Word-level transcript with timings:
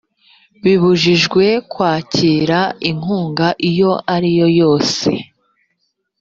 bibujijwe 0.63 1.45
kwakira 1.71 2.59
inkunga 2.89 3.47
iyo 3.69 3.91
ari 4.15 4.29
yo 4.39 4.47
yose, 4.59 5.09